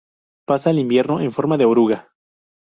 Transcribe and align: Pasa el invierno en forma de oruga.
Pasa 0.47 0.71
el 0.71 0.79
invierno 0.79 1.19
en 1.19 1.31
forma 1.31 1.59
de 1.59 1.65
oruga. 1.65 2.09